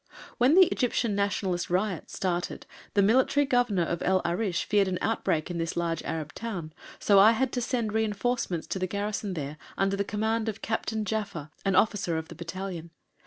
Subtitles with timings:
[0.39, 2.65] When the Egyptian Nationalist riots started
[2.95, 7.19] the Military Governor of El Arish feared an outbreak in this large Arab town, so
[7.19, 11.49] I had to send reinforcements to the garrison there under the command of Captain Jaffe,
[11.65, 12.89] an officer of the battalion.